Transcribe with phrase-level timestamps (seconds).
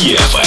[0.00, 0.39] DFM.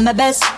[0.00, 0.49] Not my best.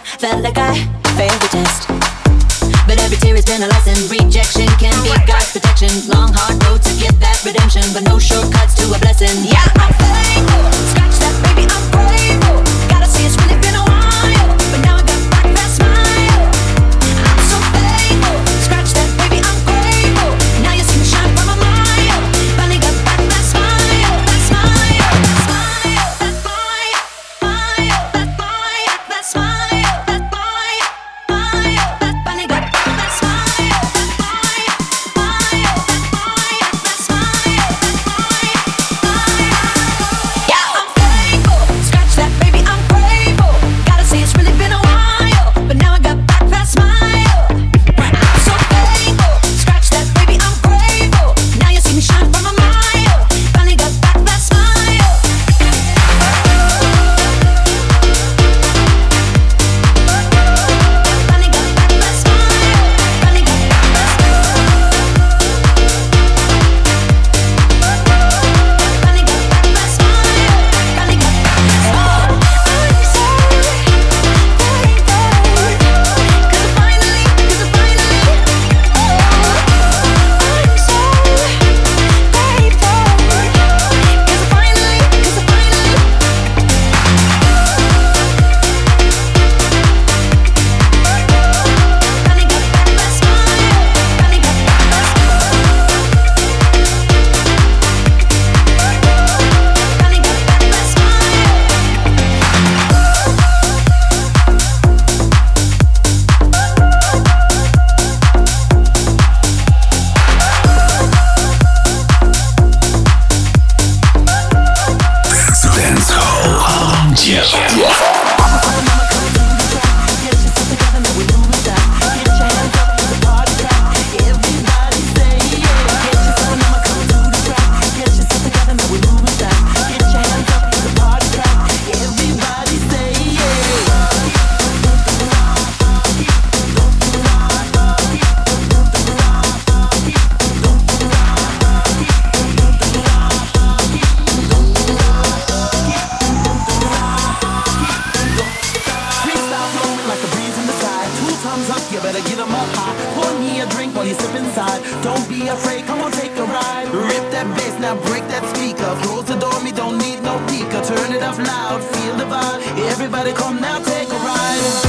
[155.02, 156.86] Don't be afraid, come on, take a ride.
[156.94, 158.90] Rip that bass, now break that speaker.
[159.02, 160.86] Close the door, me don't need no peeker.
[160.86, 162.62] Turn it up loud, feel the vibe.
[162.92, 164.81] Everybody come now, take a ride.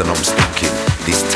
[0.00, 0.68] And I'm stalking.
[1.06, 1.35] This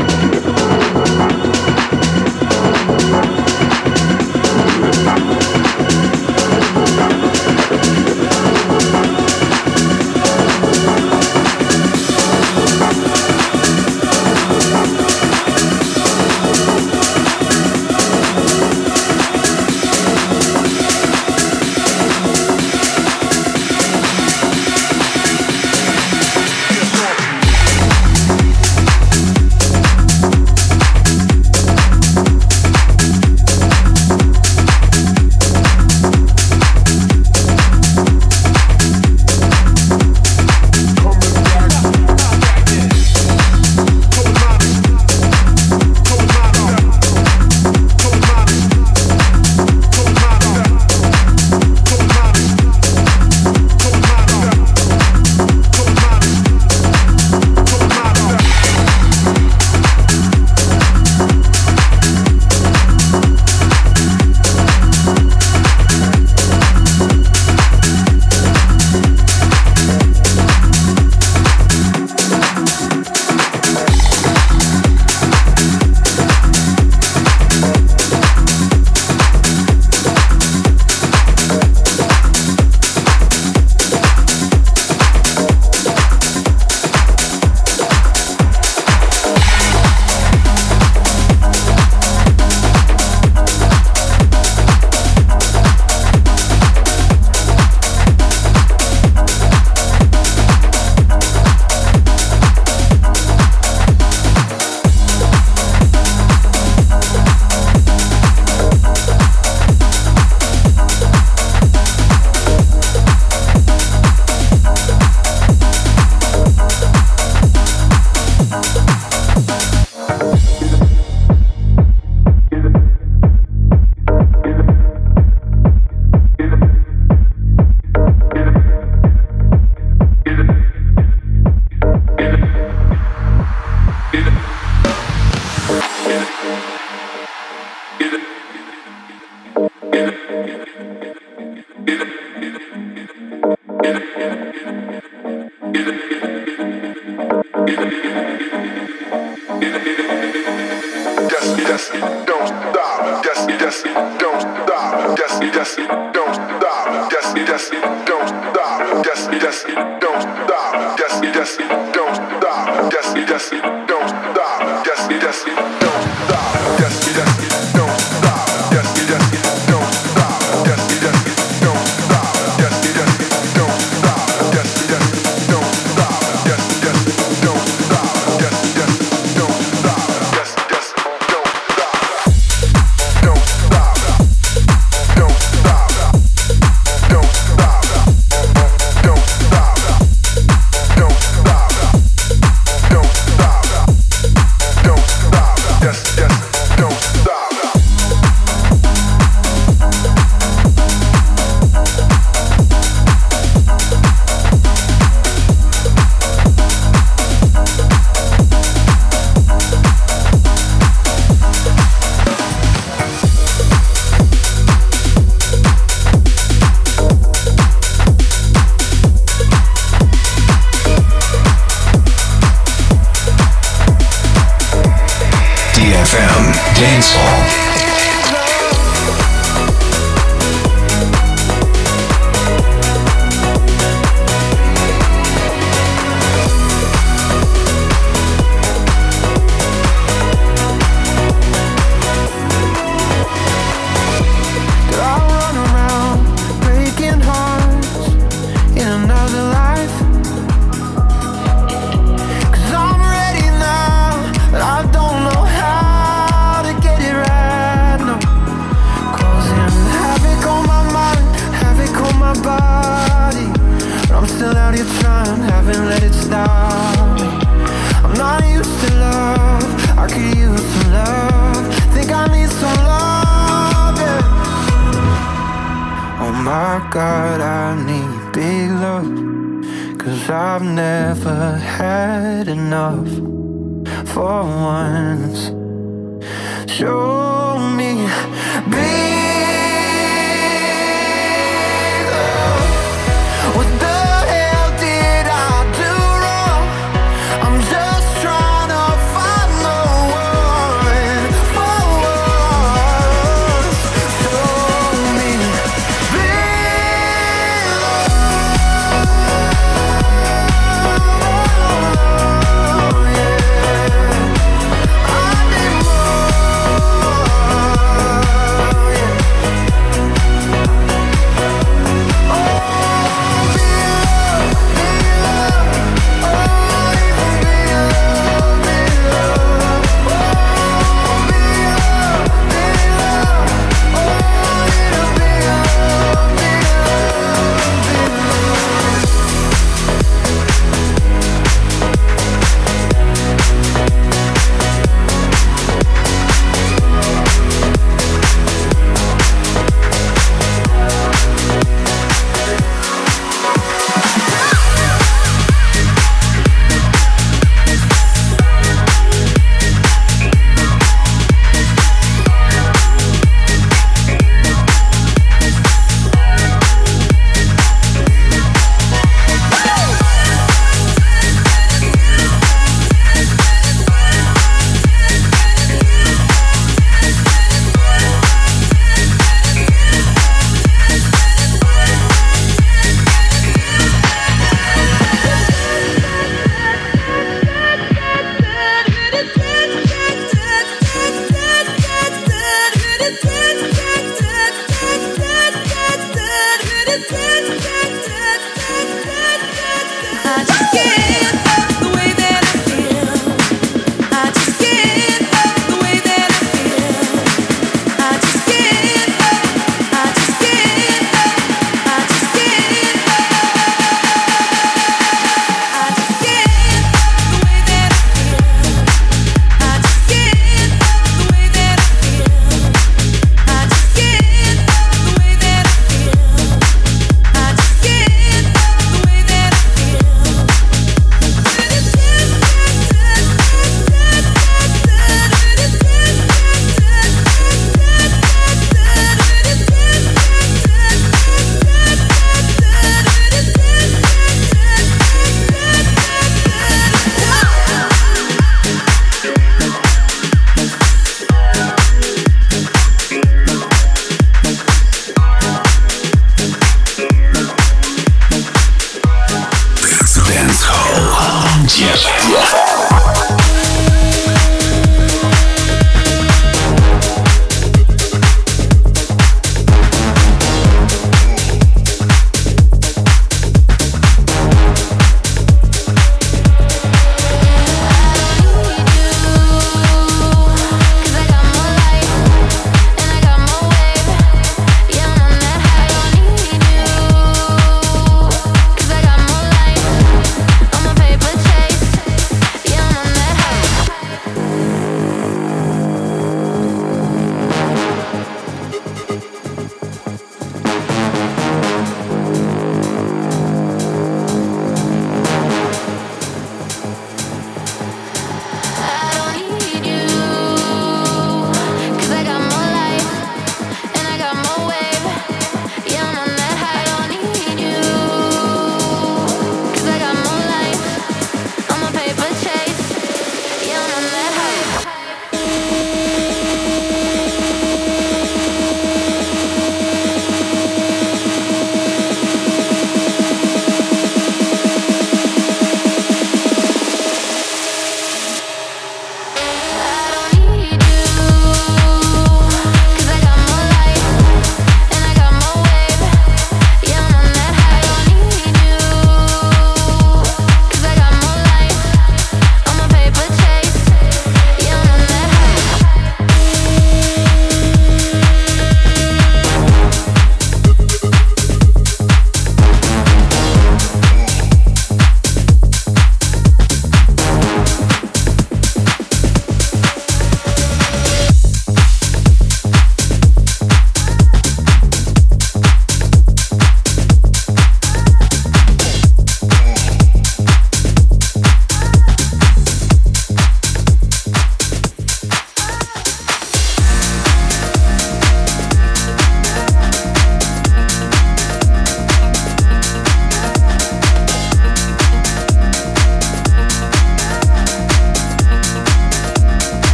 [226.81, 227.70] FM.
[227.70, 227.70] デ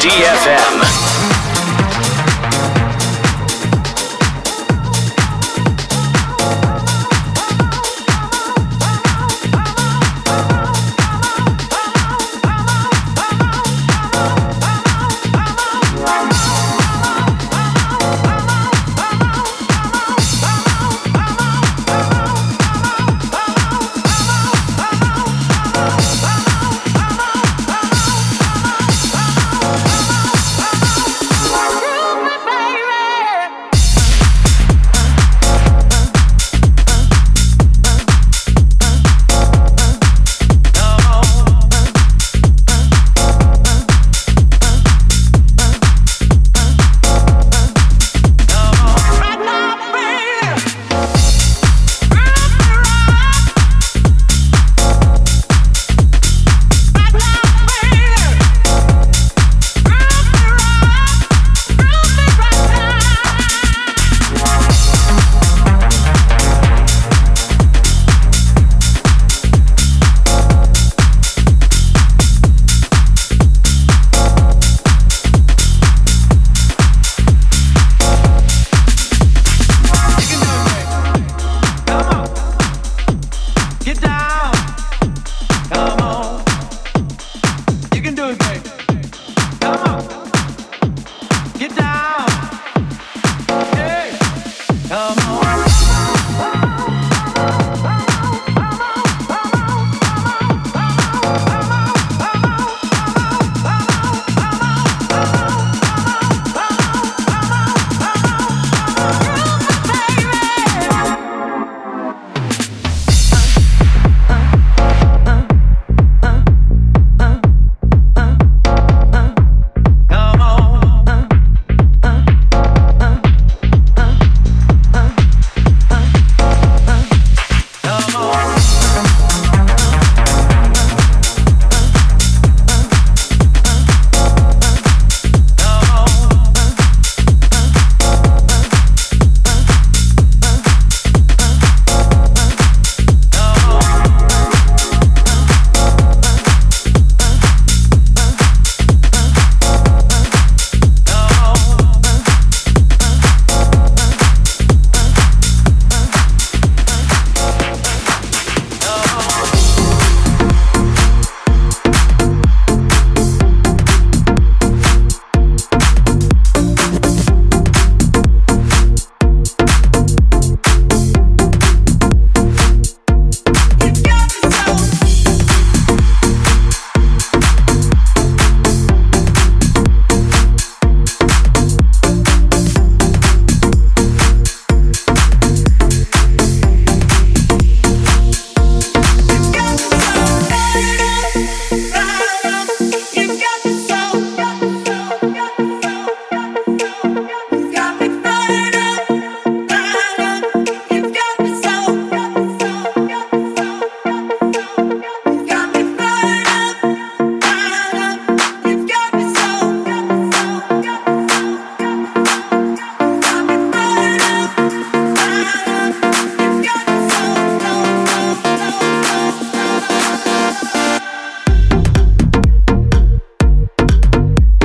[0.00, 1.07] DFM.